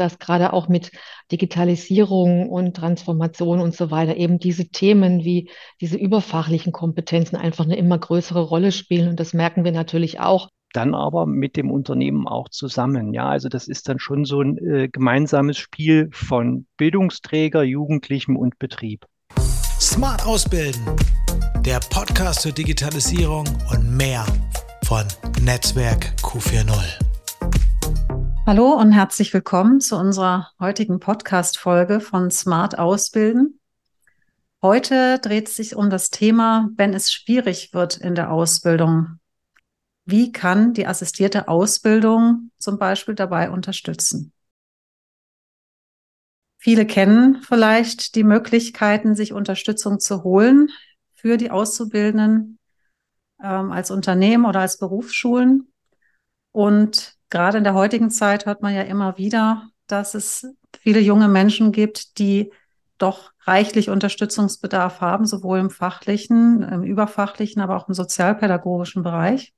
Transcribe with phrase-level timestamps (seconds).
[0.00, 0.90] dass gerade auch mit
[1.32, 7.76] Digitalisierung und Transformation und so weiter eben diese Themen wie diese überfachlichen Kompetenzen einfach eine
[7.76, 9.08] immer größere Rolle spielen.
[9.08, 10.48] Und das merken wir natürlich auch.
[10.72, 13.14] Dann aber mit dem Unternehmen auch zusammen.
[13.14, 18.58] Ja, also das ist dann schon so ein äh, gemeinsames Spiel von Bildungsträger, Jugendlichem und
[18.58, 19.06] Betrieb.
[19.80, 20.82] Smart Ausbilden,
[21.64, 24.26] der Podcast zur Digitalisierung und mehr
[24.84, 25.04] von
[25.42, 27.05] Netzwerk Q40.
[28.48, 33.58] Hallo und herzlich willkommen zu unserer heutigen Podcast-Folge von Smart Ausbilden.
[34.62, 39.18] Heute dreht es sich um das Thema, wenn es schwierig wird in der Ausbildung.
[40.04, 44.32] Wie kann die assistierte Ausbildung zum Beispiel dabei unterstützen?
[46.56, 50.68] Viele kennen vielleicht die Möglichkeiten, sich Unterstützung zu holen
[51.14, 52.60] für die Auszubildenden
[53.42, 55.72] ähm, als Unternehmen oder als Berufsschulen.
[56.52, 60.46] Und gerade in der heutigen Zeit hört man ja immer wieder, dass es
[60.80, 62.52] viele junge Menschen gibt, die
[62.98, 69.52] doch reichlich Unterstützungsbedarf haben, sowohl im fachlichen, im überfachlichen, aber auch im sozialpädagogischen Bereich.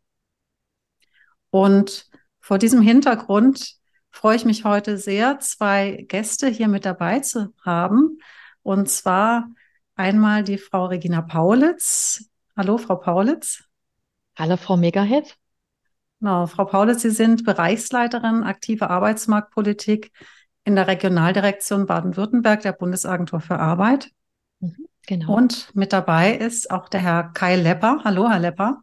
[1.50, 2.06] Und
[2.40, 3.76] vor diesem Hintergrund
[4.10, 8.18] freue ich mich heute sehr, zwei Gäste hier mit dabei zu haben.
[8.62, 9.48] Und zwar
[9.94, 12.28] einmal die Frau Regina Paulitz.
[12.56, 13.64] Hallo, Frau Paulitz.
[14.36, 15.36] Hallo, Frau Megahead.
[16.20, 20.10] Genau, Frau Paulitz, Sie sind Bereichsleiterin aktive Arbeitsmarktpolitik
[20.64, 24.10] in der Regionaldirektion Baden-Württemberg der Bundesagentur für Arbeit.
[24.60, 25.36] Mhm, genau.
[25.36, 28.00] Und mit dabei ist auch der Herr Kai Lepper.
[28.04, 28.80] Hallo, Herr Lepper.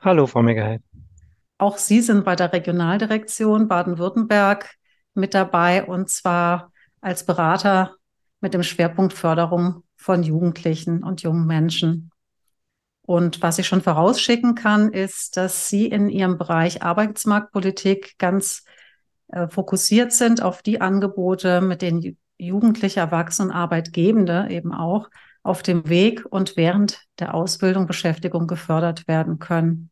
[0.00, 0.82] Hallo, Frau Megahead.
[1.58, 4.74] Auch Sie sind bei der Regionaldirektion Baden-Württemberg
[5.14, 7.94] mit dabei und zwar als Berater
[8.40, 12.10] mit dem Schwerpunkt Förderung von Jugendlichen und jungen Menschen.
[13.06, 18.64] Und was ich schon vorausschicken kann, ist, dass Sie in Ihrem Bereich Arbeitsmarktpolitik ganz
[19.28, 25.10] äh, fokussiert sind auf die Angebote, mit denen Jugendliche, Erwachsene und Arbeitgebende eben auch
[25.42, 29.90] auf dem Weg und während der Ausbildung, Beschäftigung gefördert werden können.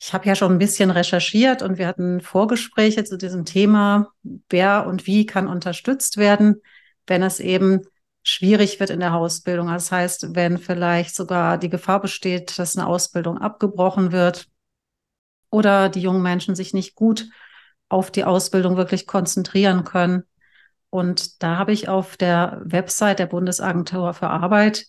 [0.00, 4.08] Ich habe ja schon ein bisschen recherchiert und wir hatten Vorgespräche zu diesem Thema,
[4.48, 6.62] wer und wie kann unterstützt werden,
[7.06, 7.82] wenn es eben
[8.28, 9.68] schwierig wird in der Ausbildung.
[9.68, 14.48] Das heißt, wenn vielleicht sogar die Gefahr besteht, dass eine Ausbildung abgebrochen wird
[15.50, 17.28] oder die jungen Menschen sich nicht gut
[17.88, 20.24] auf die Ausbildung wirklich konzentrieren können.
[20.90, 24.86] Und da habe ich auf der Website der Bundesagentur für Arbeit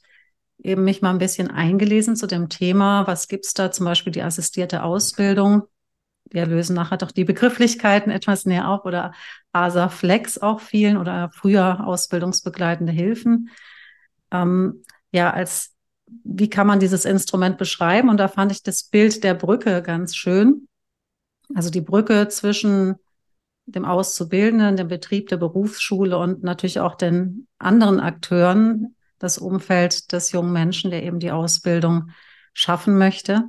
[0.58, 4.24] eben mich mal ein bisschen eingelesen zu dem Thema, was gibt's da zum Beispiel die
[4.24, 5.68] assistierte Ausbildung
[6.30, 9.14] wir lösen nachher doch die Begrifflichkeiten etwas näher auf oder
[9.52, 13.50] ASA Flex auch vielen oder früher ausbildungsbegleitende Hilfen.
[14.32, 15.74] Ähm, ja, als
[16.24, 18.10] wie kann man dieses Instrument beschreiben?
[18.10, 20.68] Und da fand ich das Bild der Brücke ganz schön.
[21.54, 22.96] Also die Brücke zwischen
[23.66, 30.32] dem Auszubildenden, dem Betrieb der Berufsschule und natürlich auch den anderen Akteuren, das Umfeld des
[30.32, 32.12] jungen Menschen, der eben die Ausbildung
[32.54, 33.44] schaffen möchte.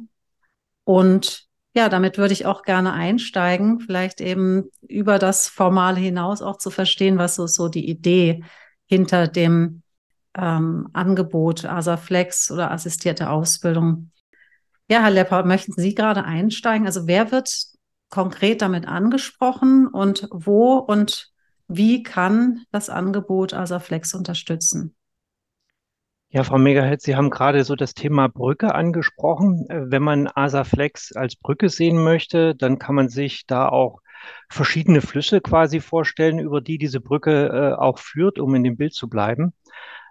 [0.85, 1.48] Und
[1.79, 6.71] ja, damit würde ich auch gerne einsteigen, vielleicht eben über das Formale hinaus auch zu
[6.71, 8.43] verstehen, was so, so die Idee
[8.87, 9.83] hinter dem
[10.37, 14.11] ähm, Angebot ASAFlex oder assistierte Ausbildung.
[14.91, 16.85] Ja, Herr Lepper, möchten Sie gerade einsteigen?
[16.85, 17.49] Also wer wird
[18.11, 21.31] konkret damit angesprochen und wo und
[21.69, 24.97] wie kann das Angebot ASAFlex unterstützen?
[26.31, 29.67] Ja, Frau Megahead, Sie haben gerade so das Thema Brücke angesprochen.
[29.71, 34.01] Äh, wenn man Asaflex als Brücke sehen möchte, dann kann man sich da auch
[34.51, 38.93] verschiedene Flüsse quasi vorstellen, über die diese Brücke äh, auch führt, um in dem Bild
[38.93, 39.55] zu bleiben.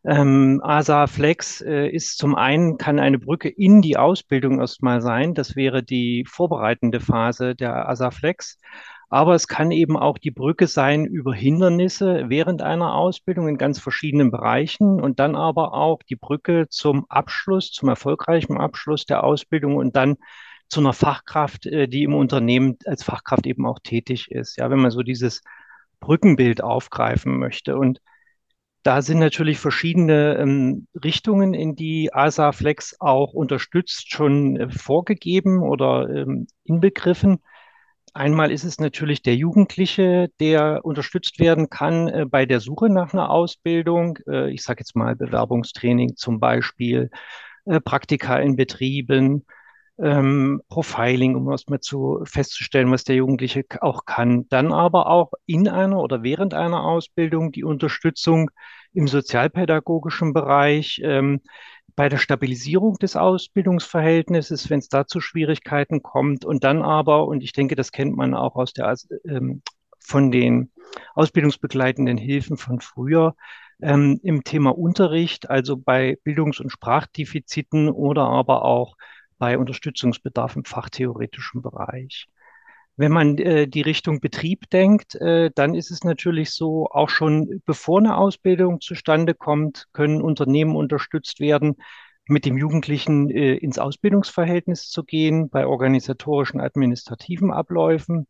[0.05, 5.35] Ähm, Asaflex äh, ist zum einen, kann eine Brücke in die Ausbildung erstmal sein.
[5.35, 8.57] Das wäre die vorbereitende Phase der Asaflex.
[9.09, 13.79] Aber es kann eben auch die Brücke sein über Hindernisse während einer Ausbildung in ganz
[13.79, 19.77] verschiedenen Bereichen und dann aber auch die Brücke zum Abschluss, zum erfolgreichen Abschluss der Ausbildung
[19.77, 20.17] und dann
[20.67, 24.57] zu einer Fachkraft, äh, die im Unternehmen als Fachkraft eben auch tätig ist.
[24.57, 25.41] Ja, wenn man so dieses
[25.99, 27.77] Brückenbild aufgreifen möchte.
[27.77, 28.01] Und
[28.83, 35.61] da sind natürlich verschiedene ähm, Richtungen, in die ASA Flex auch unterstützt, schon äh, vorgegeben
[35.61, 37.39] oder ähm, inbegriffen.
[38.13, 43.13] Einmal ist es natürlich der Jugendliche, der unterstützt werden kann äh, bei der Suche nach
[43.13, 44.17] einer Ausbildung.
[44.27, 47.11] Äh, ich sage jetzt mal Bewerbungstraining zum Beispiel,
[47.65, 49.45] äh, Praktika in Betrieben,
[49.99, 54.47] ähm, Profiling, um erstmal zu festzustellen, was der Jugendliche auch kann.
[54.49, 58.51] Dann aber auch in einer oder während einer Ausbildung die Unterstützung
[58.93, 61.01] im sozialpädagogischen Bereich.
[61.03, 61.41] Ähm,
[61.97, 67.43] bei der Stabilisierung des Ausbildungsverhältnisses, wenn es da zu Schwierigkeiten kommt und dann aber, und
[67.43, 68.95] ich denke, das kennt man auch aus der
[69.25, 69.63] ähm,
[69.99, 70.71] von den
[71.15, 73.35] ausbildungsbegleitenden Hilfen von früher
[73.81, 78.95] ähm, im Thema Unterricht, also bei Bildungs- und Sprachdefiziten oder aber auch
[79.39, 82.27] bei Unterstützungsbedarf im fachtheoretischen Bereich.
[82.97, 87.61] Wenn man äh, die Richtung Betrieb denkt, äh, dann ist es natürlich so, auch schon
[87.65, 91.75] bevor eine Ausbildung zustande kommt, können Unternehmen unterstützt werden,
[92.27, 98.27] mit dem Jugendlichen äh, ins Ausbildungsverhältnis zu gehen, bei organisatorischen, administrativen Abläufen.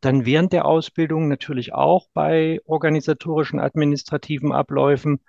[0.00, 5.20] Dann während der Ausbildung natürlich auch bei organisatorischen, administrativen Abläufen.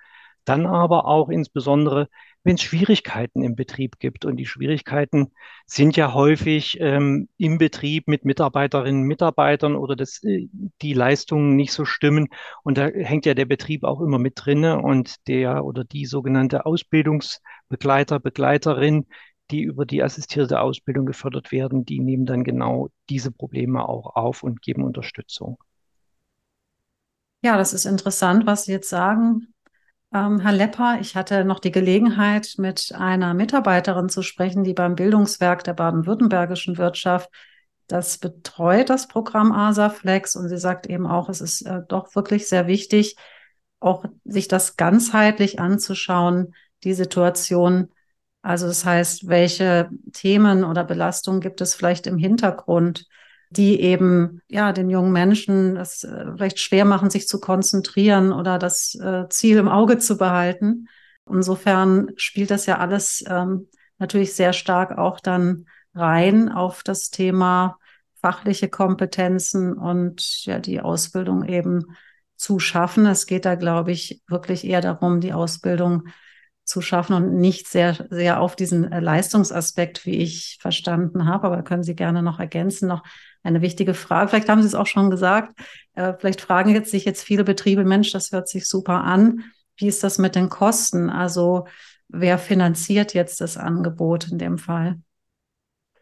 [0.45, 2.07] Dann aber auch insbesondere
[2.47, 4.23] wenn es Schwierigkeiten im Betrieb gibt.
[4.23, 5.33] Und die Schwierigkeiten
[5.65, 10.47] sind ja häufig ähm, im Betrieb mit Mitarbeiterinnen und Mitarbeitern oder dass äh,
[10.81, 12.29] die Leistungen nicht so stimmen.
[12.63, 16.65] Und da hängt ja der Betrieb auch immer mit drinne und der oder die sogenannte
[16.65, 19.07] Ausbildungsbegleiter, Begleiterin,
[19.51, 24.41] die über die assistierte Ausbildung gefördert werden, die nehmen dann genau diese Probleme auch auf
[24.43, 25.57] und geben Unterstützung.
[27.43, 29.53] Ja, das ist interessant, was Sie jetzt sagen.
[30.13, 34.95] Ähm, Herr Lepper, ich hatte noch die Gelegenheit, mit einer Mitarbeiterin zu sprechen, die beim
[34.95, 37.29] Bildungswerk der baden-württembergischen Wirtschaft
[37.87, 40.35] das betreut, das Programm ASAFlex.
[40.35, 43.15] Und sie sagt eben auch, es ist äh, doch wirklich sehr wichtig,
[43.79, 47.89] auch sich das ganzheitlich anzuschauen, die Situation.
[48.41, 53.07] Also das heißt, welche Themen oder Belastungen gibt es vielleicht im Hintergrund?
[53.49, 58.59] Die eben ja den jungen Menschen es äh, vielleicht schwer machen, sich zu konzentrieren oder
[58.59, 60.87] das äh, Ziel im Auge zu behalten.
[61.29, 63.67] Insofern spielt das ja alles ähm,
[63.99, 67.77] natürlich sehr stark auch dann rein auf das Thema
[68.21, 71.85] fachliche Kompetenzen und ja die Ausbildung eben
[72.35, 73.05] zu schaffen.
[73.05, 76.03] Es geht da, glaube ich, wirklich eher darum, die Ausbildung
[76.63, 81.47] zu schaffen und nicht sehr, sehr auf diesen äh, Leistungsaspekt, wie ich verstanden habe.
[81.47, 83.03] Aber können Sie gerne noch ergänzen, noch
[83.47, 84.29] eine wichtige Frage.
[84.29, 85.59] Vielleicht haben Sie es auch schon gesagt.
[85.95, 89.43] Äh, vielleicht fragen jetzt sich jetzt viele Betriebe, Mensch, das hört sich super an.
[89.77, 91.09] Wie ist das mit den Kosten?
[91.09, 91.67] Also
[92.07, 94.99] wer finanziert jetzt das Angebot in dem Fall?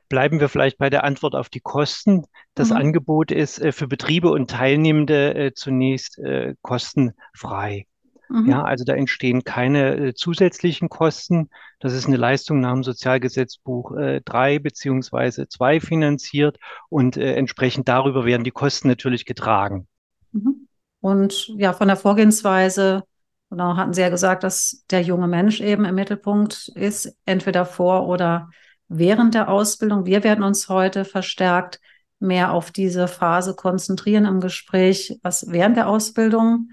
[0.08, 2.26] Bleiben wir vielleicht bei der Antwort auf die Kosten.
[2.54, 2.78] Das mhm.
[2.78, 7.88] Angebot ist äh, für Betriebe und Teilnehmende äh, zunächst äh, kostenfrei.
[8.30, 8.50] Mhm.
[8.50, 11.50] Ja, also da entstehen keine äh, zusätzlichen Kosten.
[11.80, 16.58] Das ist eine Leistung nach dem Sozialgesetzbuch äh, 3 beziehungsweise 2 finanziert
[16.90, 19.88] und äh, entsprechend darüber werden die Kosten natürlich getragen.
[20.32, 20.68] Mhm.
[21.02, 23.04] Und ja, von der Vorgehensweise,
[23.50, 28.08] genau, hatten Sie ja gesagt, dass der junge Mensch eben im Mittelpunkt ist, entweder vor
[28.08, 28.50] oder
[28.88, 30.06] während der Ausbildung.
[30.06, 31.80] Wir werden uns heute verstärkt
[32.20, 36.70] mehr auf diese Phase konzentrieren im Gespräch, was während der Ausbildung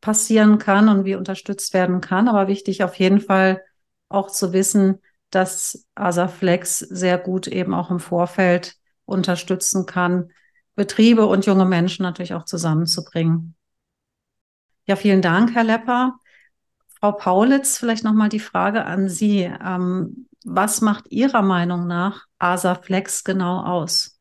[0.00, 2.28] passieren kann und wie unterstützt werden kann.
[2.28, 3.62] Aber wichtig auf jeden Fall
[4.08, 5.00] auch zu wissen,
[5.30, 10.30] dass Asaflex sehr gut eben auch im Vorfeld unterstützen kann,
[10.74, 13.54] Betriebe und junge Menschen natürlich auch zusammenzubringen.
[14.86, 16.18] Ja, vielen Dank, Herr Lepper.
[17.00, 19.42] Frau Paulitz, vielleicht nochmal die Frage an Sie.
[19.42, 24.18] Ähm, was macht Ihrer Meinung nach Asaflex genau aus?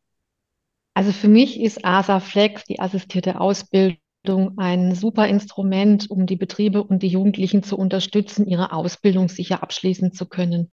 [0.93, 3.99] Also für mich ist Asaflex die assistierte Ausbildung
[4.57, 10.12] ein super Instrument, um die Betriebe und die Jugendlichen zu unterstützen, ihre Ausbildung sicher abschließen
[10.12, 10.71] zu können.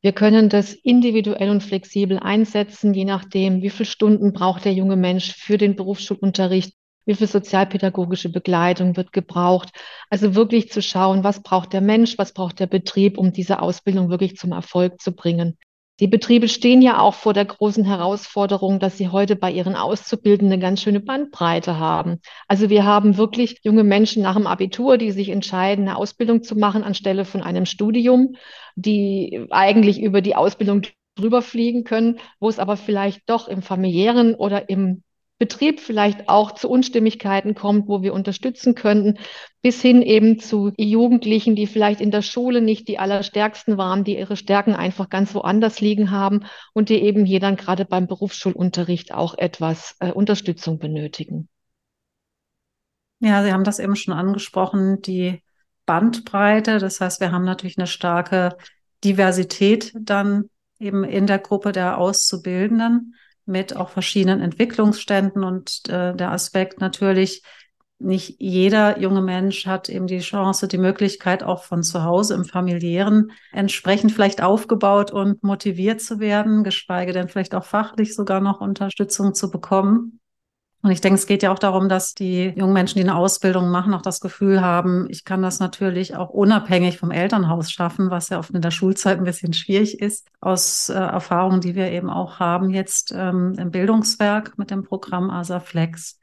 [0.00, 4.96] Wir können das individuell und flexibel einsetzen, je nachdem, wie viele Stunden braucht der junge
[4.96, 6.74] Mensch für den Berufsschulunterricht,
[7.04, 9.70] wie viel sozialpädagogische Begleitung wird gebraucht.
[10.10, 14.10] Also wirklich zu schauen, was braucht der Mensch, was braucht der Betrieb, um diese Ausbildung
[14.10, 15.56] wirklich zum Erfolg zu bringen.
[16.00, 20.52] Die Betriebe stehen ja auch vor der großen Herausforderung, dass sie heute bei ihren Auszubildenden
[20.52, 22.20] eine ganz schöne Bandbreite haben.
[22.46, 26.56] Also wir haben wirklich junge Menschen nach dem Abitur, die sich entscheiden, eine Ausbildung zu
[26.56, 28.36] machen anstelle von einem Studium,
[28.76, 30.82] die eigentlich über die Ausbildung
[31.16, 35.02] drüber fliegen können, wo es aber vielleicht doch im familiären oder im
[35.38, 39.18] Betrieb vielleicht auch zu Unstimmigkeiten kommt, wo wir unterstützen könnten,
[39.62, 44.18] bis hin eben zu Jugendlichen, die vielleicht in der Schule nicht die allerstärksten waren, die
[44.18, 49.14] ihre Stärken einfach ganz woanders liegen haben und die eben hier dann gerade beim Berufsschulunterricht
[49.14, 51.48] auch etwas äh, Unterstützung benötigen.
[53.20, 55.42] Ja, Sie haben das eben schon angesprochen, die
[55.86, 56.78] Bandbreite.
[56.78, 58.56] Das heißt, wir haben natürlich eine starke
[59.04, 63.14] Diversität dann eben in der Gruppe der Auszubildenden
[63.48, 67.42] mit auch verschiedenen Entwicklungsständen und äh, der Aspekt natürlich,
[68.00, 72.44] nicht jeder junge Mensch hat eben die Chance, die Möglichkeit, auch von zu Hause im
[72.44, 78.60] familiären entsprechend vielleicht aufgebaut und motiviert zu werden, geschweige denn vielleicht auch fachlich sogar noch
[78.60, 80.20] Unterstützung zu bekommen.
[80.80, 83.68] Und ich denke, es geht ja auch darum, dass die jungen Menschen, die eine Ausbildung
[83.68, 88.28] machen, auch das Gefühl haben, ich kann das natürlich auch unabhängig vom Elternhaus schaffen, was
[88.28, 92.10] ja oft in der Schulzeit ein bisschen schwierig ist, aus äh, Erfahrungen, die wir eben
[92.10, 96.20] auch haben jetzt ähm, im Bildungswerk mit dem Programm ASA Flex.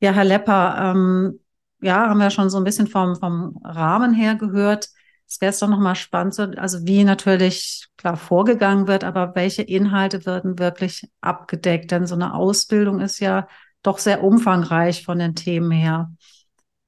[0.00, 1.40] Ja, Herr Lepper, ähm,
[1.80, 4.90] ja, haben wir schon so ein bisschen vom, vom Rahmen her gehört.
[5.28, 10.58] Es wäre doch nochmal spannend, also wie natürlich klar vorgegangen wird, aber welche Inhalte werden
[10.58, 11.90] wirklich abgedeckt?
[11.90, 13.48] Denn so eine Ausbildung ist ja
[13.82, 16.12] doch sehr umfangreich von den Themen her.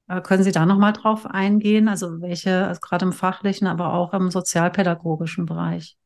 [0.07, 1.89] Äh, können Sie da nochmal drauf eingehen?
[1.89, 5.97] Also welche, also gerade im fachlichen, aber auch im sozialpädagogischen Bereich?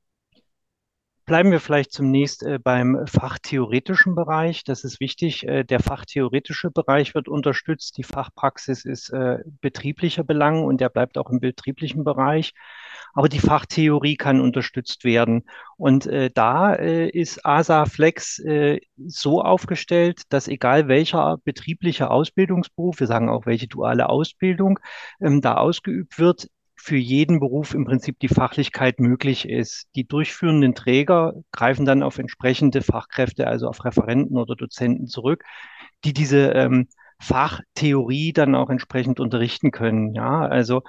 [1.25, 4.65] Bleiben wir vielleicht zunächst äh, beim fachtheoretischen Bereich.
[4.65, 5.47] Das ist wichtig.
[5.47, 7.97] Äh, der fachtheoretische Bereich wird unterstützt.
[7.97, 12.51] Die Fachpraxis ist äh, betrieblicher Belang und der bleibt auch im betrieblichen Bereich.
[13.13, 15.43] Aber die Fachtheorie kann unterstützt werden.
[15.77, 18.41] Und da ist ASA Flex
[19.05, 24.79] so aufgestellt, dass egal welcher betriebliche Ausbildungsberuf, wir sagen auch welche duale Ausbildung,
[25.21, 29.87] ähm, da ausgeübt wird, für jeden Beruf im Prinzip die Fachlichkeit möglich ist.
[29.95, 35.43] Die durchführenden Träger greifen dann auf entsprechende Fachkräfte, also auf Referenten oder Dozenten zurück,
[36.03, 36.87] die diese ähm,
[37.19, 40.13] Fachtheorie dann auch entsprechend unterrichten können.
[40.13, 40.83] Ja, also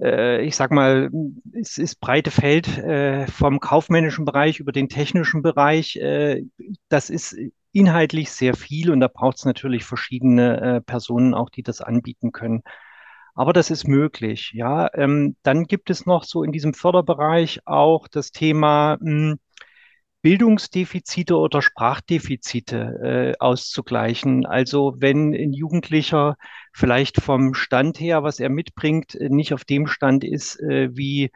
[0.00, 1.10] äh, ich sag mal,
[1.52, 5.96] es ist breite Feld äh, vom kaufmännischen Bereich über den technischen Bereich.
[5.96, 6.44] Äh,
[6.88, 7.36] das ist
[7.72, 12.32] inhaltlich sehr viel und da braucht es natürlich verschiedene äh, Personen auch, die das anbieten
[12.32, 12.62] können.
[13.40, 14.90] Aber das ist möglich, ja.
[14.92, 19.38] Ähm, dann gibt es noch so in diesem Förderbereich auch das Thema mh, hm,
[20.20, 24.44] Bildungsdefizite oder Sprachdefizite äh, auszugleichen.
[24.44, 26.36] Also wenn ein Jugendlicher
[26.74, 31.30] vielleicht vom Stand her, was er mitbringt, nicht auf dem Stand ist, äh, wie,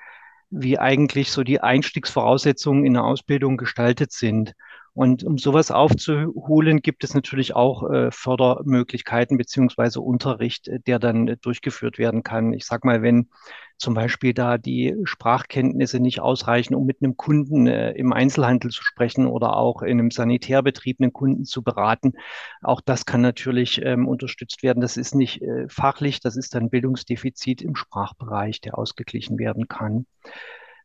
[0.50, 4.52] wie eigentlich so die Einstiegsvoraussetzungen in der Ausbildung gestaltet sind.
[4.94, 11.26] Und um sowas aufzuholen, gibt es natürlich auch äh, Fördermöglichkeiten beziehungsweise Unterricht, äh, der dann
[11.26, 12.52] äh, durchgeführt werden kann.
[12.52, 13.28] Ich sag mal, wenn
[13.76, 18.84] zum Beispiel da die Sprachkenntnisse nicht ausreichen, um mit einem Kunden äh, im Einzelhandel zu
[18.84, 22.12] sprechen oder auch in einem Sanitärbetrieb einen Kunden zu beraten,
[22.62, 24.80] auch das kann natürlich ähm, unterstützt werden.
[24.80, 30.06] Das ist nicht äh, fachlich, das ist dann Bildungsdefizit im Sprachbereich, der ausgeglichen werden kann.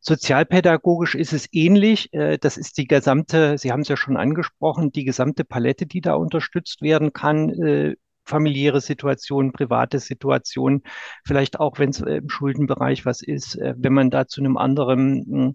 [0.02, 2.14] Sozialpädagogisch ist es ähnlich.
[2.14, 6.02] Äh, das ist die gesamte, Sie haben es ja schon angesprochen, die gesamte Palette, die
[6.02, 7.50] da unterstützt werden kann.
[7.50, 10.84] Äh, familiäre Situationen, private Situationen,
[11.26, 15.54] vielleicht auch, wenn es äh, im Schuldenbereich was ist, wenn man da zu einem anderen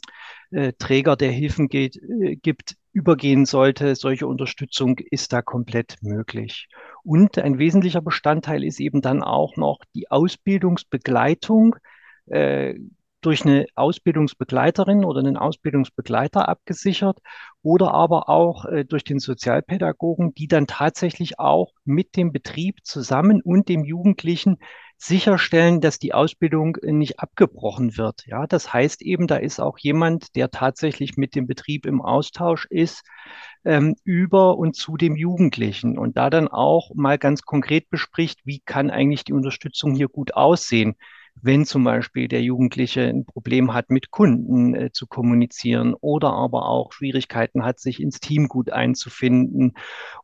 [0.78, 2.00] Träger, der Hilfen geht,
[2.42, 3.94] gibt, übergehen sollte.
[3.94, 6.68] Solche Unterstützung ist da komplett möglich.
[7.04, 11.76] Und ein wesentlicher Bestandteil ist eben dann auch noch die Ausbildungsbegleitung
[13.24, 17.18] durch eine Ausbildungsbegleiterin oder einen Ausbildungsbegleiter abgesichert
[17.62, 23.40] oder aber auch äh, durch den Sozialpädagogen, die dann tatsächlich auch mit dem Betrieb zusammen
[23.40, 24.58] und dem Jugendlichen
[24.98, 28.26] sicherstellen, dass die Ausbildung nicht abgebrochen wird.
[28.26, 32.66] Ja, das heißt eben, da ist auch jemand, der tatsächlich mit dem Betrieb im Austausch
[32.70, 33.02] ist,
[33.64, 38.60] ähm, über und zu dem Jugendlichen und da dann auch mal ganz konkret bespricht, wie
[38.60, 40.96] kann eigentlich die Unterstützung hier gut aussehen
[41.42, 46.68] wenn zum Beispiel der Jugendliche ein Problem hat, mit Kunden äh, zu kommunizieren oder aber
[46.68, 49.74] auch Schwierigkeiten hat, sich ins Team gut einzufinden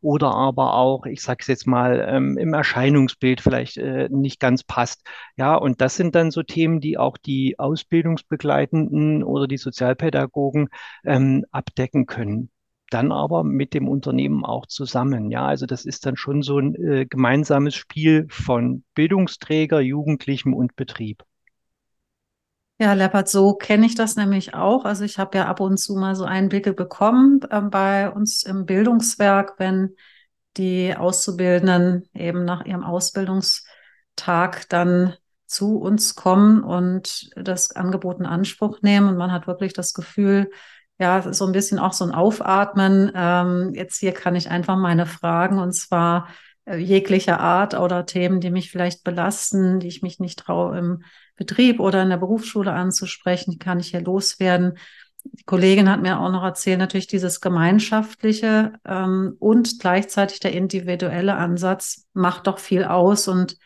[0.01, 4.65] oder aber auch, ich sage es jetzt mal, ähm, im Erscheinungsbild vielleicht äh, nicht ganz
[4.65, 5.07] passt.
[5.37, 10.69] Ja, und das sind dann so Themen, die auch die Ausbildungsbegleitenden oder die Sozialpädagogen
[11.05, 12.51] ähm, abdecken können
[12.91, 15.31] dann aber mit dem Unternehmen auch zusammen.
[15.31, 20.77] Ja, also das ist dann schon so ein äh, gemeinsames Spiel von Bildungsträger, Jugendlichem und
[20.77, 21.25] Betrieb.
[22.79, 24.87] Ja, Leopard, so kenne ich das nämlich auch.
[24.87, 28.65] Also ich habe ja ab und zu mal so Einblicke bekommen äh, bei uns im
[28.65, 29.97] Bildungswerk, wenn
[30.57, 35.15] die Auszubildenden eben nach ihrem Ausbildungstag dann
[35.47, 39.11] zu uns kommen und das Angebot in Anspruch nehmen.
[39.11, 40.51] Und man hat wirklich das Gefühl,
[41.01, 43.11] ja, so ein bisschen auch so ein Aufatmen.
[43.15, 46.29] Ähm, jetzt hier kann ich einfach meine Fragen und zwar
[46.67, 51.03] äh, jeglicher Art oder Themen, die mich vielleicht belasten, die ich mich nicht traue im
[51.37, 54.77] Betrieb oder in der Berufsschule anzusprechen, die kann ich hier loswerden.
[55.25, 61.37] Die Kollegin hat mir auch noch erzählt, natürlich dieses gemeinschaftliche ähm, und gleichzeitig der individuelle
[61.37, 63.57] Ansatz macht doch viel aus und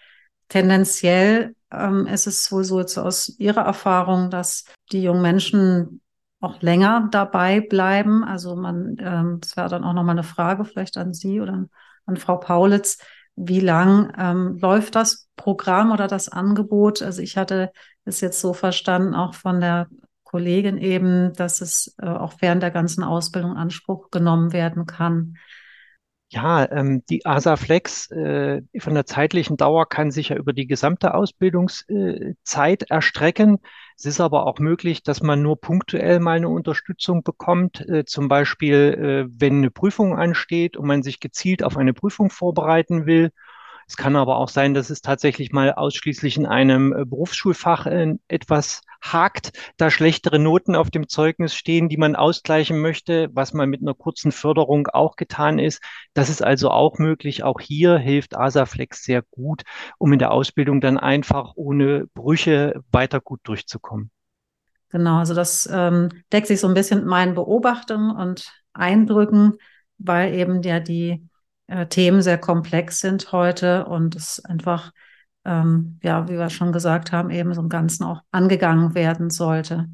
[0.49, 6.01] tendenziell ähm, ist es wohl so jetzt aus Ihrer Erfahrung, dass die jungen Menschen
[6.45, 8.25] auch länger dabei bleiben.
[8.25, 11.67] Also man, ähm, das wäre dann auch nochmal eine Frage vielleicht an Sie oder
[12.07, 12.99] an Frau Paulitz.
[13.37, 17.03] Wie lang ähm, läuft das Programm oder das Angebot?
[17.03, 17.73] Also ich hatte
[18.05, 19.89] es jetzt so verstanden, auch von der
[20.23, 25.37] Kollegin eben, dass es äh, auch während der ganzen Ausbildung Anspruch genommen werden kann.
[26.35, 30.67] Ja, ähm, die ASA Flex äh, von der zeitlichen Dauer kann sich ja über die
[30.67, 33.61] gesamte Ausbildungszeit äh, erstrecken.
[33.97, 38.27] Es ist aber auch möglich, dass man nur punktuell mal eine Unterstützung bekommt, äh, zum
[38.27, 43.31] Beispiel, äh, wenn eine Prüfung ansteht und man sich gezielt auf eine Prüfung vorbereiten will
[43.89, 48.15] Es kann aber auch sein, dass es tatsächlich mal ausschließlich in einem äh, Berufsschulfach äh,
[48.29, 53.67] etwas hakt, da schlechtere Noten auf dem Zeugnis stehen, die man ausgleichen möchte, was mal
[53.67, 55.83] mit einer kurzen Förderung auch getan ist.
[56.15, 57.43] Das ist also auch möglich.
[57.45, 59.63] Auch hier hilft Asaflex sehr gut,
[59.99, 64.11] um in der Ausbildung dann einfach ohne Brüche weiter gut durchzukommen.
[64.91, 69.55] Genau, also das ähm, deckt sich so ein bisschen mit meinen Beobachtungen und Eindrücken,
[69.99, 71.29] weil eben ja die
[71.67, 74.93] äh, Themen sehr komplex sind heute und es einfach,
[75.45, 79.89] ähm, ja, wie wir schon gesagt haben, eben so im Ganzen auch angegangen werden sollte.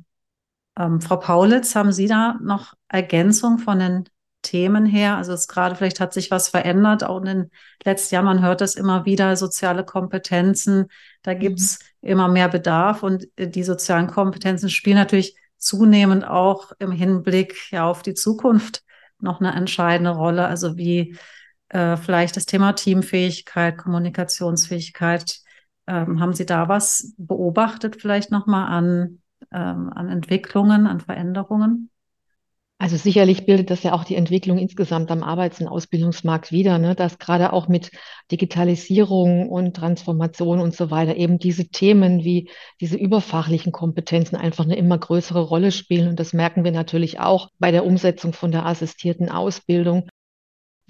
[0.79, 4.05] Ähm, Frau Paulitz, haben Sie da noch Ergänzung von den
[4.43, 5.17] Themen her?
[5.17, 7.51] Also es gerade vielleicht hat sich was verändert, auch in den
[7.85, 10.87] letzten Jahren, man hört das immer wieder, soziale Kompetenzen,
[11.23, 12.09] da gibt's mhm.
[12.09, 17.85] immer mehr Bedarf und äh, die sozialen Kompetenzen spielen natürlich zunehmend auch im Hinblick ja
[17.85, 18.83] auf die Zukunft
[19.19, 20.47] noch eine entscheidende Rolle.
[20.47, 21.17] Also wie
[21.71, 25.41] äh, vielleicht das Thema Teamfähigkeit, Kommunikationsfähigkeit.
[25.87, 29.23] Ähm, haben Sie da was beobachtet, vielleicht nochmal an,
[29.53, 31.91] ähm, an Entwicklungen, an Veränderungen?
[32.83, 36.95] Also sicherlich bildet das ja auch die Entwicklung insgesamt am Arbeits- und Ausbildungsmarkt wieder, ne?
[36.95, 37.91] dass gerade auch mit
[38.33, 42.49] Digitalisierung und Transformation und so weiter eben diese Themen wie
[42.81, 46.09] diese überfachlichen Kompetenzen einfach eine immer größere Rolle spielen.
[46.09, 50.09] Und das merken wir natürlich auch bei der Umsetzung von der assistierten Ausbildung.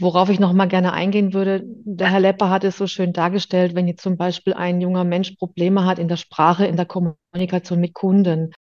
[0.01, 3.75] Worauf ich noch mal gerne eingehen würde, der Herr Lepper hat es so schön dargestellt,
[3.75, 7.81] wenn jetzt zum Beispiel ein junger Mensch Probleme hat in der Sprache, in der Kommunikation
[7.81, 8.53] mit Kunden.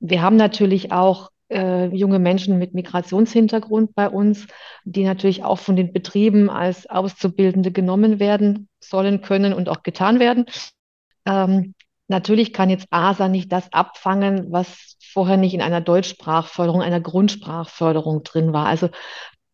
[0.00, 4.48] Wir haben natürlich auch äh, junge Menschen mit Migrationshintergrund bei uns,
[4.84, 10.18] die natürlich auch von den Betrieben als Auszubildende genommen werden sollen können und auch getan
[10.18, 10.46] werden.
[11.26, 11.74] Ähm,
[12.08, 18.24] natürlich kann jetzt ASA nicht das abfangen, was vorher nicht in einer Deutschsprachförderung, einer Grundsprachförderung
[18.24, 18.66] drin war.
[18.66, 18.88] Also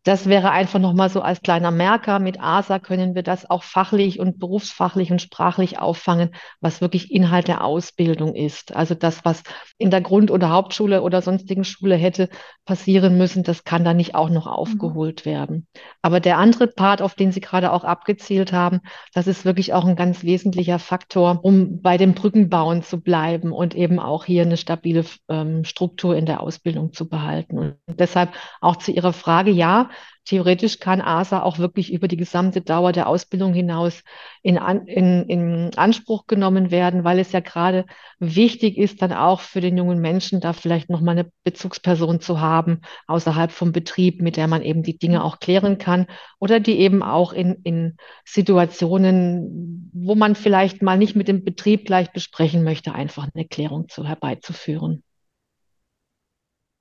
[0.03, 2.19] das wäre einfach nochmal so als kleiner Merker.
[2.19, 7.49] Mit ASA können wir das auch fachlich und berufsfachlich und sprachlich auffangen, was wirklich Inhalt
[7.49, 8.73] der Ausbildung ist.
[8.73, 9.43] Also das, was
[9.77, 12.29] in der Grund- oder Hauptschule oder sonstigen Schule hätte
[12.65, 14.51] passieren müssen, das kann da nicht auch noch mhm.
[14.51, 15.29] aufgeholt mhm.
[15.29, 15.67] werden.
[16.01, 18.79] Aber der andere Part, auf den Sie gerade auch abgezielt haben,
[19.13, 23.75] das ist wirklich auch ein ganz wesentlicher Faktor, um bei dem Brückenbauen zu bleiben und
[23.75, 27.57] eben auch hier eine stabile ähm, Struktur in der Ausbildung zu behalten.
[27.57, 28.29] Und deshalb
[28.61, 29.88] auch zu Ihrer Frage, ja,
[30.25, 34.03] theoretisch kann ASA auch wirklich über die gesamte Dauer der Ausbildung hinaus
[34.43, 37.85] in, in, in Anspruch genommen werden, weil es ja gerade
[38.19, 42.81] wichtig ist, dann auch für den jungen Menschen da vielleicht nochmal eine Bezugsperson zu haben
[43.07, 46.05] außerhalb vom Betrieb, mit der man eben die Dinge auch klären kann
[46.39, 51.85] oder die eben auch in, in Situationen, wo man vielleicht mal nicht mit dem Betrieb
[51.85, 55.03] gleich besprechen möchte, einfach eine Klärung zu herbeizuführen.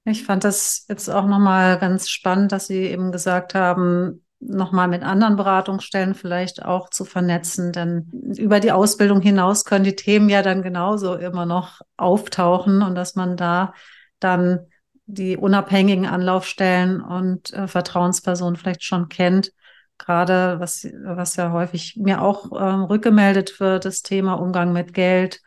[0.09, 5.03] Ich fand das jetzt auch nochmal ganz spannend, dass Sie eben gesagt haben, nochmal mit
[5.03, 10.42] anderen Beratungsstellen vielleicht auch zu vernetzen, denn über die Ausbildung hinaus können die Themen ja
[10.42, 13.75] dann genauso immer noch auftauchen und dass man da
[14.21, 14.61] dann
[15.07, 19.53] die unabhängigen Anlaufstellen und äh, Vertrauenspersonen vielleicht schon kennt.
[19.99, 25.40] Gerade was, was ja häufig mir auch ähm, rückgemeldet wird, das Thema Umgang mit Geld,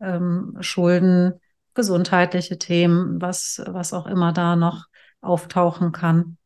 [0.00, 1.34] ähm, Schulden,
[1.78, 4.86] gesundheitliche Themen, was, was auch immer da noch
[5.20, 6.36] auftauchen kann.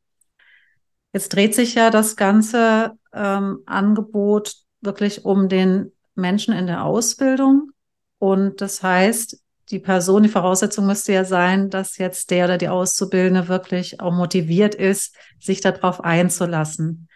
[1.15, 7.71] Jetzt dreht sich ja das ganze ähm, Angebot wirklich um den Menschen in der Ausbildung.
[8.19, 12.69] Und das heißt, die Person, die Voraussetzung müsste ja sein, dass jetzt der oder die
[12.69, 17.09] Auszubildende wirklich auch motiviert ist, sich darauf einzulassen.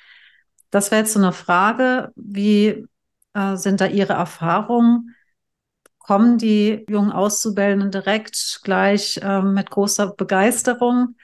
[0.71, 2.87] Das wäre jetzt so eine Frage, wie
[3.35, 5.15] äh, sind da Ihre Erfahrungen?
[6.07, 11.16] Kommen die jungen Auszubildenden direkt gleich ähm, mit großer Begeisterung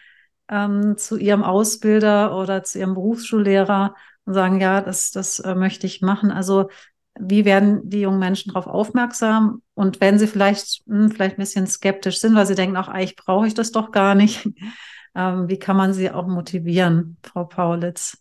[0.49, 5.87] ähm, zu ihrem Ausbilder oder zu ihrem Berufsschullehrer und sagen, ja, das, das äh, möchte
[5.87, 6.33] ich machen.
[6.33, 6.68] Also
[7.16, 9.62] wie werden die jungen Menschen darauf aufmerksam?
[9.75, 12.88] Und wenn sie vielleicht, mh, hm, vielleicht ein bisschen skeptisch sind, weil sie denken, ach,
[12.88, 14.49] eigentlich brauche ich das doch gar nicht,
[15.14, 18.18] ähm, wie kann man sie auch motivieren, Frau Paulitz?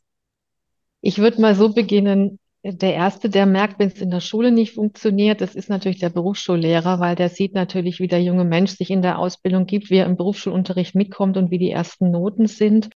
[1.01, 4.75] Ich würde mal so beginnen, der Erste, der merkt, wenn es in der Schule nicht
[4.75, 8.91] funktioniert, das ist natürlich der Berufsschullehrer, weil der sieht natürlich, wie der junge Mensch sich
[8.91, 12.89] in der Ausbildung gibt, wie er im Berufsschulunterricht mitkommt und wie die ersten Noten sind.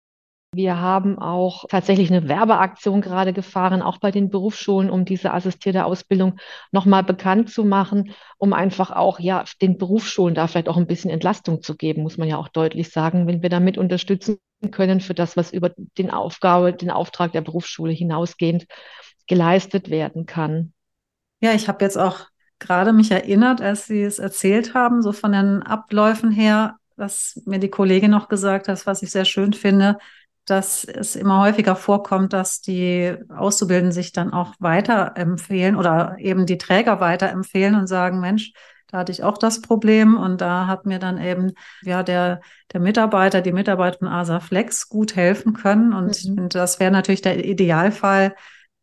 [0.55, 5.87] Wir haben auch tatsächlich eine Werbeaktion gerade gefahren, auch bei den Berufsschulen, um diese assistierte
[5.87, 6.39] Ausbildung
[6.73, 11.11] nochmal bekannt zu machen, um einfach auch ja den Berufsschulen da vielleicht auch ein bisschen
[11.11, 15.15] Entlastung zu geben, muss man ja auch deutlich sagen, wenn wir damit unterstützen können für
[15.15, 18.67] das, was über den Aufgabe, den Auftrag der Berufsschule hinausgehend
[19.27, 20.73] geleistet werden kann.
[21.41, 22.27] Ja, ich habe jetzt auch
[22.59, 27.59] gerade mich erinnert, als Sie es erzählt haben, so von den Abläufen her, was mir
[27.59, 29.99] die Kollegin noch gesagt hat, was ich sehr schön finde,
[30.45, 36.59] dass es immer häufiger vorkommt, dass die Auszubildenden sich dann auch weiterempfehlen oder eben die
[36.59, 38.53] Träger weiterempfehlen und sagen, Mensch,
[38.89, 42.41] da hatte ich auch das Problem und da hat mir dann eben ja der,
[42.73, 45.95] der Mitarbeiter, die Mitarbeiterin ASA Flex gut helfen können.
[45.95, 46.49] Und mhm.
[46.51, 48.35] das wäre natürlich der Idealfall,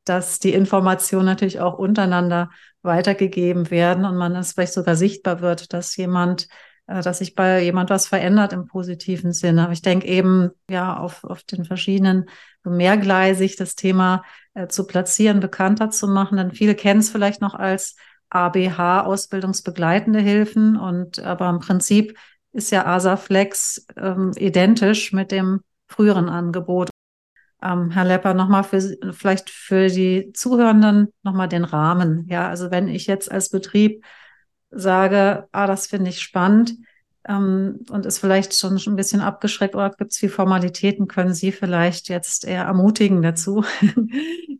[0.05, 2.49] dass die Informationen natürlich auch untereinander
[2.81, 6.47] weitergegeben werden und man es vielleicht sogar sichtbar wird, dass jemand
[6.89, 9.63] äh, dass sich bei jemand was verändert im positiven Sinne.
[9.63, 12.25] Aber ich denke eben, ja, auf, auf den verschiedenen,
[12.63, 14.23] mehrgleisig das Thema
[14.55, 16.37] äh, zu platzieren, bekannter zu machen.
[16.37, 17.95] Denn viele kennen es vielleicht noch als
[18.29, 20.77] ABH, ausbildungsbegleitende Hilfen.
[20.77, 22.17] Und aber im Prinzip
[22.51, 26.89] ist ja ASAFlex ähm, identisch mit dem früheren Angebot.
[27.61, 32.25] Ähm, Herr Lepper, nochmal für vielleicht für die Zuhörenden nochmal den Rahmen.
[32.29, 34.03] Ja, also wenn ich jetzt als Betrieb
[34.71, 36.75] sage, ah, das finde ich spannend
[37.27, 41.51] ähm, und ist vielleicht schon ein bisschen abgeschreckt oder gibt es viel Formalitäten, können Sie
[41.51, 43.63] vielleicht jetzt eher ermutigen dazu?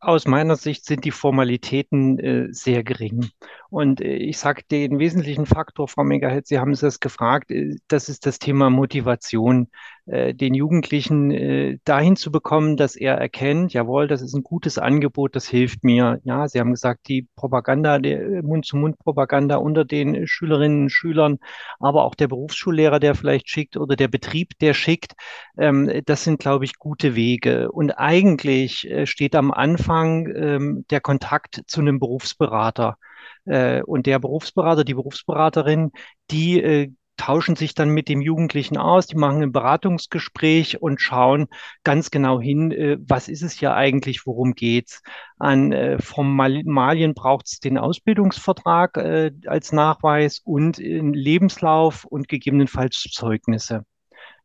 [0.00, 3.30] Aus meiner Sicht sind die Formalitäten äh, sehr gering.
[3.74, 8.08] Und äh, ich sage den wesentlichen Faktor, Frau Megahead, Sie haben es gefragt, äh, das
[8.08, 9.66] ist das Thema Motivation
[10.06, 15.34] äh, den Jugendlichen dahin zu bekommen, dass er erkennt, jawohl, das ist ein gutes Angebot,
[15.34, 16.20] das hilft mir.
[16.22, 21.38] Ja, Sie haben gesagt, die Propaganda, äh, Mund-zu-Mund-Propaganda unter den Schülerinnen und Schülern,
[21.80, 25.14] aber auch der Berufsschullehrer, der vielleicht schickt oder der Betrieb, der schickt,
[25.58, 27.72] ähm, das sind, glaube ich, gute Wege.
[27.72, 32.98] Und eigentlich steht am Anfang ähm, der Kontakt zu einem Berufsberater.
[33.44, 35.92] Äh, und der Berufsberater, die Berufsberaterin,
[36.30, 41.46] die äh, tauschen sich dann mit dem Jugendlichen aus, die machen ein Beratungsgespräch und schauen
[41.84, 45.02] ganz genau hin, äh, was ist es hier eigentlich, worum geht's.
[45.38, 53.84] An äh, Formalien braucht es den Ausbildungsvertrag äh, als Nachweis und Lebenslauf und gegebenenfalls Zeugnisse.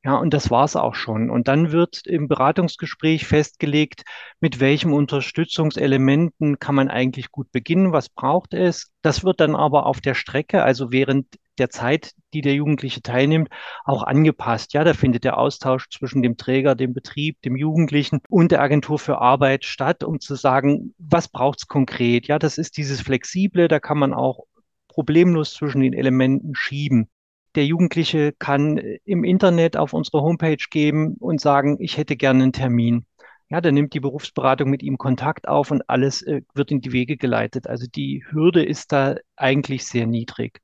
[0.03, 1.29] Ja, und das war's auch schon.
[1.29, 4.03] Und dann wird im Beratungsgespräch festgelegt,
[4.39, 8.91] mit welchen Unterstützungselementen kann man eigentlich gut beginnen, was braucht es.
[9.01, 13.49] Das wird dann aber auf der Strecke, also während der Zeit, die der Jugendliche teilnimmt,
[13.83, 14.73] auch angepasst.
[14.73, 18.99] Ja, da findet der Austausch zwischen dem Träger, dem Betrieb, dem Jugendlichen und der Agentur
[18.99, 22.27] für Arbeit statt, um zu sagen, was braucht's konkret?
[22.27, 24.45] Ja, das ist dieses Flexible, da kann man auch
[24.87, 27.09] problemlos zwischen den Elementen schieben.
[27.55, 32.53] Der Jugendliche kann im Internet auf unsere Homepage geben und sagen, ich hätte gerne einen
[32.53, 33.05] Termin.
[33.49, 36.91] Ja, dann nimmt die Berufsberatung mit ihm Kontakt auf und alles äh, wird in die
[36.91, 37.65] Wege geleitet.
[37.67, 40.61] Also die Hürde ist da eigentlich sehr niedrig.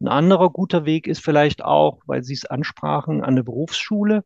[0.00, 4.24] Ein anderer guter Weg ist vielleicht auch, weil Sie es ansprachen, an der Berufsschule.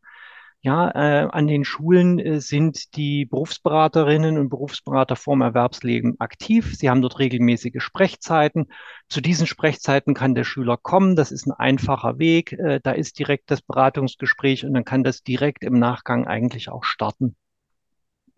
[0.63, 6.75] Ja, äh, an den Schulen äh, sind die Berufsberaterinnen und Berufsberater vorm Erwerbsleben aktiv.
[6.77, 8.67] Sie haben dort regelmäßige Sprechzeiten.
[9.09, 11.15] Zu diesen Sprechzeiten kann der Schüler kommen.
[11.15, 12.53] Das ist ein einfacher Weg.
[12.53, 16.83] Äh, da ist direkt das Beratungsgespräch und dann kann das direkt im Nachgang eigentlich auch
[16.83, 17.35] starten.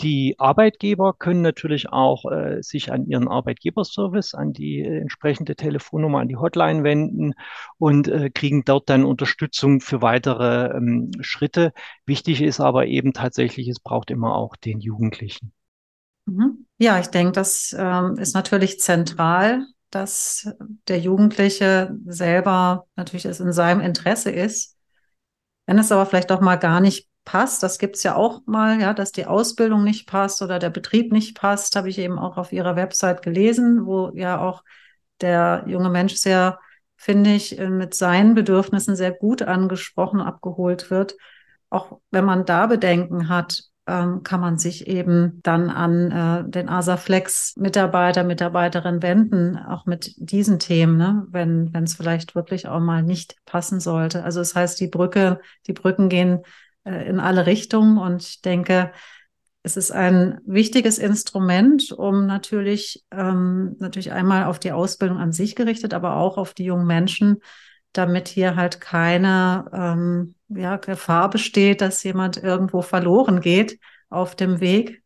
[0.03, 6.19] Die Arbeitgeber können natürlich auch äh, sich an ihren Arbeitgeberservice, an die äh, entsprechende Telefonnummer,
[6.19, 7.35] an die Hotline wenden
[7.77, 11.71] und äh, kriegen dort dann Unterstützung für weitere ähm, Schritte.
[12.05, 15.53] Wichtig ist aber eben tatsächlich, es braucht immer auch den Jugendlichen.
[16.25, 16.65] Mhm.
[16.77, 20.53] Ja, ich denke, das ähm, ist natürlich zentral, dass
[20.89, 24.75] der Jugendliche selber natürlich es in seinem Interesse ist.
[25.65, 27.63] Wenn es aber vielleicht auch mal gar nicht passt.
[27.63, 31.11] Das gibt es ja auch mal, ja, dass die Ausbildung nicht passt oder der Betrieb
[31.11, 34.63] nicht passt, habe ich eben auch auf ihrer Website gelesen, wo ja auch
[35.21, 36.59] der junge Mensch sehr,
[36.95, 41.15] finde ich, äh, mit seinen Bedürfnissen sehr gut angesprochen, abgeholt wird.
[41.69, 46.69] Auch wenn man da Bedenken hat, ähm, kann man sich eben dann an äh, den
[46.69, 51.25] ASAFlex-Mitarbeiter, Mitarbeiterin wenden, auch mit diesen Themen, ne?
[51.29, 54.23] wenn es vielleicht wirklich auch mal nicht passen sollte.
[54.23, 56.43] Also das heißt, die Brücke, die Brücken gehen
[56.83, 57.97] äh, in alle Richtungen.
[57.97, 58.91] Und ich denke,
[59.63, 65.55] es ist ein wichtiges Instrument, um natürlich, ähm, natürlich einmal auf die Ausbildung an sich
[65.55, 67.37] gerichtet, aber auch auf die jungen Menschen,
[67.93, 74.59] damit hier halt keine ähm, ja, Gefahr besteht, dass jemand irgendwo verloren geht auf dem
[74.59, 75.03] Weg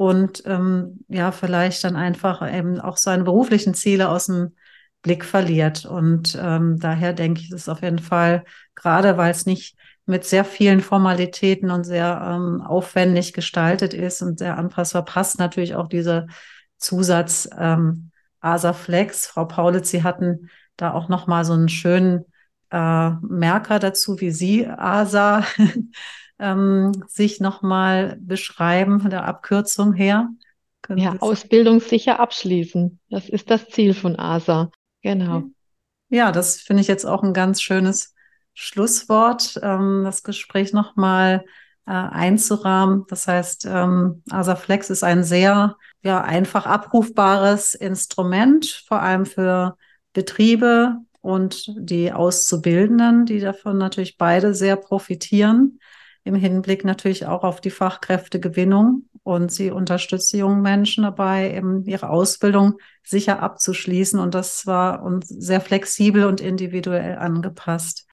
[0.00, 4.56] und ähm, ja, vielleicht dann einfach eben auch seine beruflichen Ziele aus dem
[5.02, 5.84] Blick verliert.
[5.84, 9.76] Und ähm, daher denke ich, es ist auf jeden Fall, gerade weil es nicht
[10.10, 15.76] mit sehr vielen Formalitäten und sehr ähm, aufwendig gestaltet ist und sehr anpassbar, passt natürlich
[15.76, 16.26] auch dieser
[16.76, 19.26] Zusatz ähm, ASA Flex.
[19.26, 22.24] Frau Paulitz, Sie hatten da auch noch mal so einen schönen
[22.70, 25.44] äh, Merker dazu, wie Sie ASA
[26.38, 30.28] ähm, sich noch mal beschreiben von der Abkürzung her.
[30.82, 32.98] Können ja, Ausbildung sicher abschließen.
[33.10, 34.70] Das ist das Ziel von ASA.
[35.02, 35.44] Genau.
[36.08, 38.14] Ja, das finde ich jetzt auch ein ganz schönes
[38.54, 41.44] Schlusswort, ähm, das Gespräch nochmal
[41.86, 43.04] äh, einzurahmen.
[43.08, 49.76] Das heißt, ähm, Asaflex ist ein sehr ja, einfach abrufbares Instrument, vor allem für
[50.12, 55.80] Betriebe und die Auszubildenden, die davon natürlich beide sehr profitieren,
[56.24, 59.06] im Hinblick natürlich auch auf die Fachkräftegewinnung.
[59.22, 64.18] Und sie unterstützt die jungen Menschen dabei, eben ihre Ausbildung sicher abzuschließen.
[64.18, 68.06] Und das war uns sehr flexibel und individuell angepasst.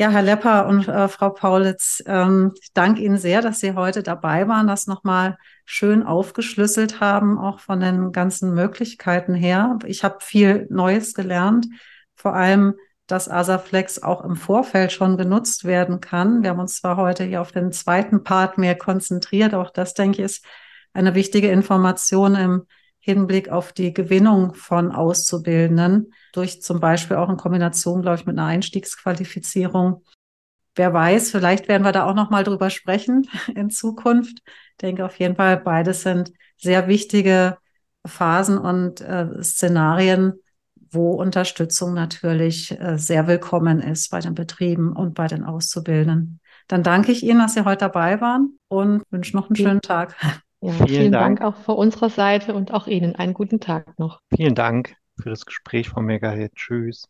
[0.00, 4.02] Ja, Herr Lepper und äh, Frau Paulitz, ähm, ich danke Ihnen sehr, dass Sie heute
[4.02, 5.36] dabei waren, das nochmal
[5.66, 9.78] schön aufgeschlüsselt haben, auch von den ganzen Möglichkeiten her.
[9.84, 11.66] Ich habe viel Neues gelernt,
[12.14, 16.42] vor allem, dass Asaflex auch im Vorfeld schon genutzt werden kann.
[16.42, 20.22] Wir haben uns zwar heute hier auf den zweiten Part mehr konzentriert, auch das, denke
[20.22, 20.46] ich, ist
[20.94, 22.66] eine wichtige Information im
[23.00, 28.38] Hinblick auf die Gewinnung von Auszubildenden durch zum Beispiel auch in Kombination, glaube ich, mit
[28.38, 30.04] einer Einstiegsqualifizierung.
[30.76, 34.42] Wer weiß, vielleicht werden wir da auch noch mal drüber sprechen in Zukunft.
[34.44, 37.58] Ich denke auf jeden Fall, beides sind sehr wichtige
[38.06, 40.34] Phasen und äh, Szenarien,
[40.90, 46.40] wo Unterstützung natürlich äh, sehr willkommen ist bei den Betrieben und bei den Auszubildenden.
[46.68, 50.16] Dann danke ich Ihnen, dass Sie heute dabei waren und wünsche noch einen schönen Tag.
[50.62, 51.40] Ja, vielen, vielen Dank.
[51.40, 54.20] Dank auch von unserer Seite und auch Ihnen einen guten Tag noch.
[54.34, 56.52] Vielen Dank für das Gespräch, Frau Megahead.
[56.56, 57.08] Tschüss.